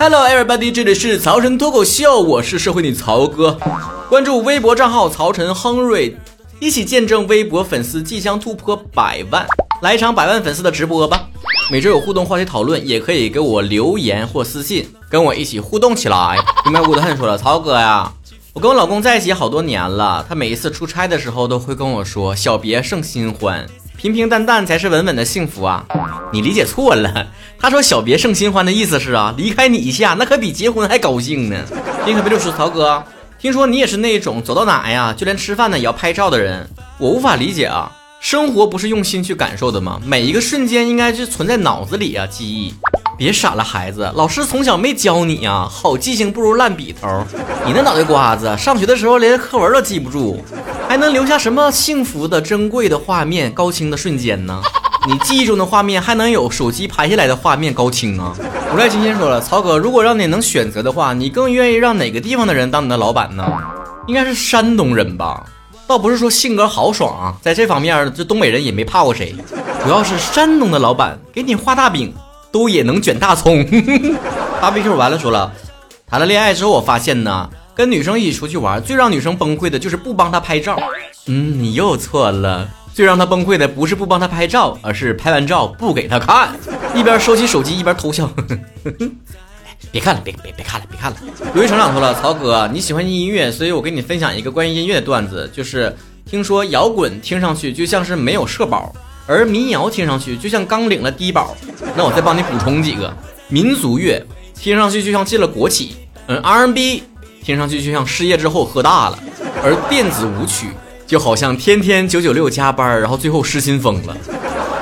[0.00, 3.58] Hello everybody，这里是曹晨脱口秀，我是社会女曹哥。
[4.08, 6.16] 关注微博账号曹晨亨瑞，
[6.60, 9.44] 一起见证微博粉丝即将突破百万，
[9.82, 11.28] 来一场百万粉丝的直播吧！
[11.68, 16.38] 每周有互动话题讨论，也可以给我留言或私信，跟我一起互动起来。
[16.64, 18.12] 明白我的恨说了，曹哥呀，
[18.52, 23.66] 我跟我老公在一起好多年了，他每一次出差的时候都会跟我说“小别胜新欢”。
[23.98, 25.84] 平平淡淡才是稳稳的幸福啊！
[26.32, 27.26] 你理解错了，
[27.58, 31.56] 他说“小别胜新欢”的意思是啊，离开你一下，那可比结婚还高兴呢。
[32.06, 33.02] 你可别就是曹哥，
[33.40, 36.64] 听说你也是那种走到哪呀，就连吃饭呢也要拍照的人，
[36.96, 37.90] 我无法理解啊！
[38.20, 40.00] 生活不是用心去感受的吗？
[40.04, 42.72] 每一个瞬间应该是存在脑子里啊，记忆。
[43.16, 47.08] 别傻了，孩子，老师从小没教你呀，好记性不如烂笔头。
[47.66, 50.40] 你那脑袋瓜子，上学的时候连课文都记不住。
[50.88, 54.62] 还能留下什么幸福的、珍贵的画面、高清的瞬间呢？
[55.06, 58.34] 你记忆中的画面还能有手机拍下来的画面高清啊？
[58.72, 63.44] 无赖今天说了，曹哥，如果让你能选择的话，你更愿意让哪个地方的人当你的老板呢？
[64.06, 65.44] 应该是山东人吧？
[65.86, 69.34] 倒不是说性格豪爽啊，在这方面这东北人也没怕过谁，
[69.84, 72.14] 主要是山东的老板给你画大饼
[72.50, 73.62] 都也能卷大葱。
[74.58, 75.52] 芭比 Q 完了说了，
[76.06, 77.50] 谈了恋爱之后我发现呢。
[77.78, 80.76] 跟女生一起出去玩，最让女生崩溃的就是不帮她拍照。
[81.26, 82.68] 嗯，你又错了。
[82.92, 86.56] 最让她崩溃的不是不帮她拍照，而是拍完照不给她看，
[86.92, 88.28] 一边收起手机一边偷笑。
[89.92, 91.16] 别看了，别别别看了，别看了。
[91.54, 95.96] 由于成长说了，曹哥你喜欢音乐，所以我给你分享一个关于音乐的段子，就是
[96.28, 98.92] 听说摇滚听上去就像是没有社保，
[99.24, 101.56] 而民谣听上去就像刚领了低保。
[101.96, 104.20] 那我再帮你补充几个，民族乐
[104.52, 105.94] 听上去就像进了国企。
[106.26, 107.04] 嗯，R&B。
[107.42, 109.18] 听上去就像失业之后喝大了，
[109.62, 110.68] 而电子舞曲
[111.06, 114.16] 就好像天天九九六加班，然后最后失心疯了。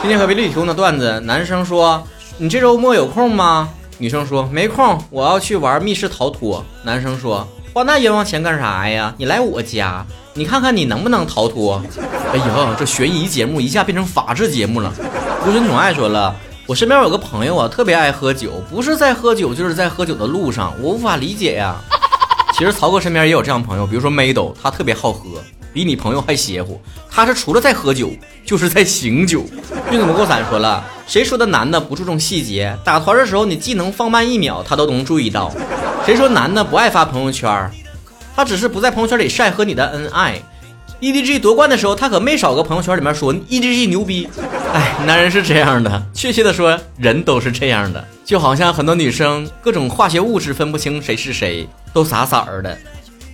[0.00, 2.02] 今天和维利提供的段子，男生说
[2.38, 9.14] ：“你这周末有空吗？”女生说：“没空，我要去玩密室逃脱。”男生说：“花那冤枉钱干啥呀？
[9.18, 11.80] 你来我家，你看看你能不能逃脱。”
[12.32, 14.92] 哎呀，这悬疑节目一下变成法制节目了。
[15.44, 16.34] 孤身宠爱说了
[16.66, 21.76] ：“我身边有个朋友啊，特别爱喝酒，不是在喝酒，就是在喝酒的路上，我无法理解呀。”
[22.56, 25.42] 其实曹哥身边也有这样朋友，比如说 Mado，他特别好喝，
[25.72, 26.80] 比你朋友还邪乎。
[27.10, 28.12] 他是除了在喝酒，
[28.46, 29.44] 就是在醒酒。
[29.90, 32.72] 运子不过伞说了，谁说的男的不注重细节？
[32.84, 35.52] 打团的时候你技能放慢一秒，他都能注意到。
[36.06, 37.68] 谁说男的不爱发朋友圈？
[38.36, 40.40] 他只是不在朋友圈里晒和你的恩爱。
[41.00, 44.28] EDG 夺冠的时候，他可没少搁朋友圈里面说 EDG 牛逼。
[44.72, 48.06] 哎，男人是这样的，确切的说，人都是这样的。
[48.24, 52.76] 就好像很多女生各种化学物质分不清谁是谁，都啥色儿的，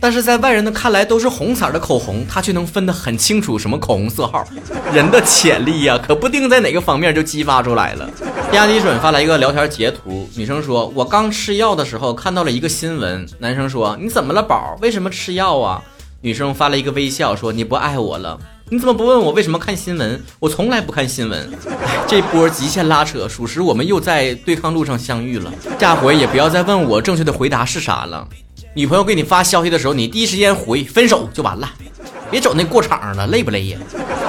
[0.00, 4.44] 但是在外人的看来都是红色的口红，他却能分得很清楚什么口红色号。
[4.92, 8.10] 人的潜力呀，可不定在哪个方面就激发出来了。
[8.52, 14.76] 亚迪准发来一个聊天截图，女生说：“我刚吃药的时候看到了一个新闻。”男生说：“你怎么了，宝？
[14.82, 15.80] 为什么吃药啊？”
[16.20, 18.36] 女生发了一个微笑，说：“你不爱我了？
[18.70, 20.20] 你怎么不问我为什么看新闻？
[20.40, 21.48] 我从来不看新闻。
[22.06, 25.52] 这波极限拉扯，属实我们又在对抗路上相遇了。
[25.78, 28.26] 下回也不要再问我正确的回答是啥了。
[28.74, 31.68] 女朋友给你发消息的时候，你第一时间回分手就完了，
[32.30, 33.78] 别走那过场了，累不累呀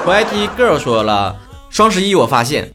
[0.05, 1.35] ？YT girl 说了，
[1.69, 2.71] 双十一我发现，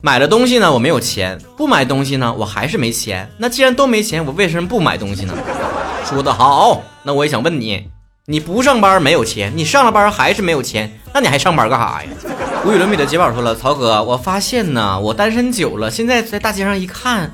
[0.00, 3.28] 买了东西呢我没有钱，不买东西呢我还是没钱。
[3.38, 5.34] 那既然都没钱，我为什么不买东西呢？
[6.04, 7.88] 说的好，那我也想问你。
[8.26, 12.10] 你不上班没有钱，你上了班还是没有钱，那你还上班干啥呀？
[12.62, 17.32] 无与伦比的杰宝说了，曹哥，我发现呢，我单身久了，现在在大街上一看，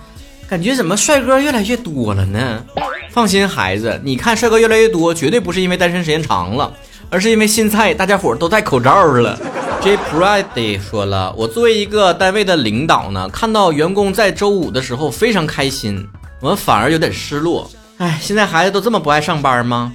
[0.49, 2.65] 感觉怎么帅哥越来越多了呢？
[3.15, 6.75] 放心，孩子，你看帅哥越来越多，绝对不是因为单身时间长了，
[7.09, 9.39] 而是因为现在大家伙都戴口罩了。
[9.81, 16.05] J Pride 说了，我作为一个单位的领导呢，看到员工在周五的时候非常开心，
[16.41, 17.71] 我们反而有点失落。
[17.99, 19.93] 哎，现在孩子都这么不爱上班吗？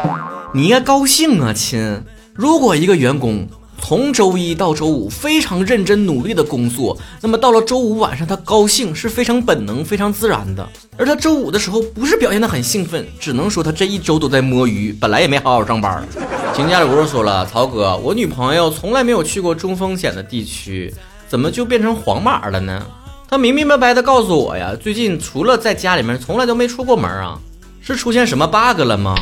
[0.54, 2.02] 你应该高兴啊，亲！
[2.34, 3.46] 如果一个员工
[3.82, 10.70] 从周一到周五非常认真努力的工作，那么到了周五晚上他高兴是非常本能、非常自然的。
[10.96, 16.08] 而他周五的时候不是表现的很兴奋，只能说他这一周都在摸鱼，本来也没好好上班。
[16.54, 20.94] 秦家里说了，曹哥，我女朋友从来没有去过中风险的地区，
[21.28, 22.86] 怎么就变成黄码了呢？
[23.28, 27.40] 她明明白白的告诉我呀，最近除了在家里面，从来都没出过门啊，
[27.82, 29.16] 是出现什么 bug 了吗？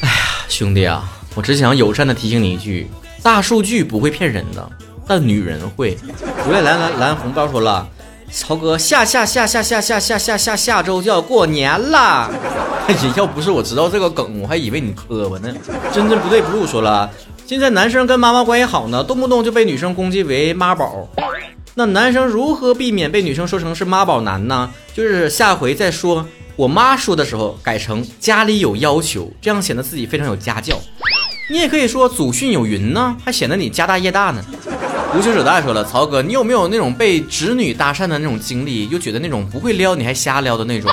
[0.00, 0.14] 哎呀
[0.48, 2.88] 兄弟啊，我只想友善的提醒你一句：
[3.22, 4.70] 大数据不会骗人的，
[5.06, 5.96] 但女人会。
[6.46, 7.86] 如来蓝蓝蓝红包说了，
[8.30, 12.30] 曹哥下下下下下下下下下下周就要过年了。
[13.16, 15.54] 要不是我知道这个梗，我还以为你磕巴呢。
[15.92, 17.10] 真真不对不露说了，
[17.46, 21.08] 现在男生跟妈妈关系好呢，动不动就被女生攻击为妈宝。
[21.74, 24.70] 那男生如何避免被女生说成是妈宝男呢？
[24.94, 26.26] 就是下回再说。
[26.56, 30.78] 我妈说的时候改成家里有要求，这样显得自己非常有家教。
[31.50, 34.40] 你也可以说祖训有云呢，还显得你家大业大呢。
[35.16, 38.88] 无求者大说了，曹哥，你有没有那种被侄女搭讪的那种经历？
[38.88, 40.88] 又觉得那种不会撩你还瞎撩的那种？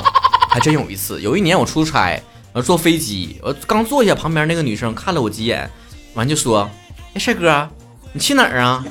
[0.49, 2.19] 还真有一次，有一年我出差，
[2.53, 5.69] 呃，坐飞机，我刚坐下，旁边那个女生看了我几眼，
[6.15, 6.67] 完就说
[7.13, 7.69] ：“哎，帅哥，
[8.11, 8.83] 你去哪儿啊？”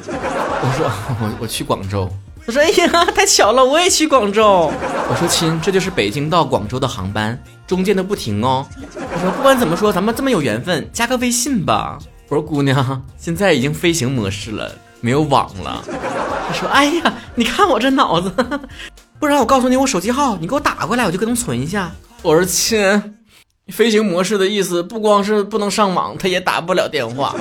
[0.63, 0.89] 我说
[1.21, 2.09] ：“我我去广州。”
[2.47, 4.73] 他说：“哎呀，太巧了，我也去广州。”
[5.11, 7.37] 我说：“亲，这就是北京到广州的航班，
[7.67, 8.65] 中间都不停哦。”
[9.17, 11.99] 我说：“不管怎么说，咱们这么有缘分，加个微信吧。”
[12.29, 14.71] 我说：“姑娘，现在已经飞行模式了，
[15.01, 15.83] 没有网了。”
[16.47, 18.31] 他说：“哎呀，你看我这脑子，
[19.19, 21.91] 不然我告诉你我手机号，你给我打过来，我就给他们存一下。”
[22.21, 23.15] 我说：“亲，
[23.69, 27.35] 飞行模式的意思不光是不能上网，他也打不了电话。”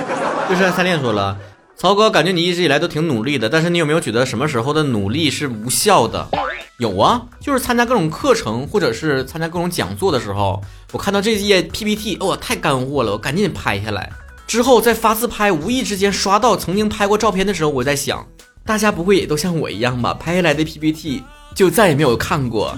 [0.48, 1.36] 就是三恋说了。
[1.76, 6.26] 曹哥，感觉你一直以来都挺努力的，但是你有没有觉得什么时候的努力是无效的？
[6.78, 10.62] 有啊，就是参加各种课程或者是参加各种讲座的时候，
[10.92, 14.12] 我看到这页 PPT，哇，太干货了，我赶紧拍下来，
[14.46, 18.26] 之后在发自拍，无意之间刷到曾经拍过照片的时候，我在想，
[18.66, 20.12] 大家不会也都像我一样吧？
[20.12, 21.22] 拍下来的 PPT
[21.54, 22.76] 就再也没有看过，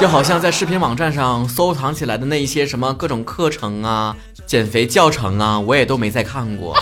[0.00, 6.76] 就好像在视频网站上收藏起来的那一些什么各种课程啊、减肥教程啊，我也都没再看过。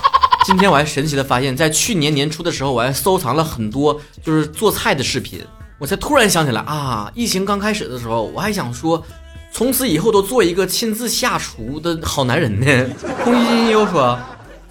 [0.47, 5.45] 今天我还神奇的发现，在去年年初的时候，我还收藏了很多就是做菜的视频。
[5.79, 9.05] 我才突然想起来啊，疫情刚开始的时候，我还想说，
[9.53, 12.67] 从此以后都做一个亲自下厨的好男人呢。
[13.23, 14.19] 空气金又说：“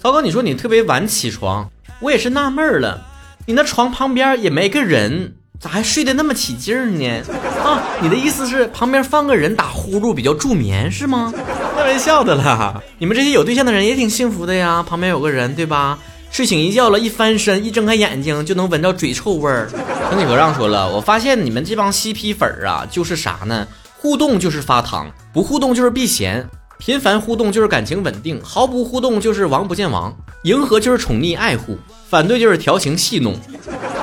[0.02, 1.70] 曹哥，你说你特别晚起床，
[2.00, 3.06] 我也是纳闷了，
[3.46, 7.22] 你那床旁边也没个人，咋还睡得那么起劲呢？
[7.64, 11.32] 啊，你的意思是旁边放个人打呼噜比较助眠是吗？”
[11.76, 15.98] 开玩笑的啦， 你们这些有对象的人也挺幸福的呀，旁边有个人，对吧？
[16.30, 19.68] 睡醒一觉了，一翻身，一睁开眼睛就能闻到嘴臭味儿。
[20.10, 23.66] 整体和尚说了，我发现你们这帮嬉皮粉儿啊，就是啥呢？
[23.96, 26.46] 互动就是发糖，不互动就是避嫌，
[26.78, 30.14] 频繁互动就是感情稳定，毫不互动就是王不见王，
[30.44, 31.78] 迎合就是宠溺爱护，
[32.08, 33.34] 反对就是调情戏弄，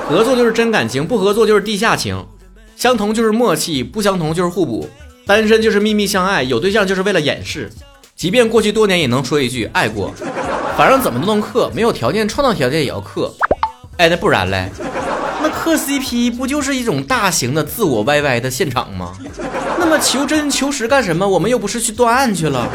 [0.10, 2.26] 合作就是真感情，不合作就是地下情，
[2.76, 4.90] 相同就是默契，不相同就是互补。
[5.26, 7.72] 单身就是秘密相爱，有对象就是为了掩饰，
[8.14, 10.14] 即便过去多年也能说一句爱过，
[10.76, 13.32] 反正怎么都能克，没有条件创造条件也要克。
[13.98, 14.70] 哎，那不然嘞，
[15.42, 19.14] 那克 CP 不就是一种大型的自我 YY 的现场吗？
[19.78, 21.28] 那么求真求实干什么？
[21.28, 22.68] 我们又不是去断案去了。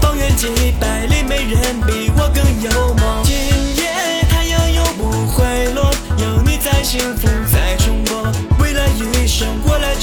[0.00, 0.48] 方圆几
[0.80, 2.95] 百里，没人比我更有。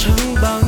[0.03, 0.62] 城堡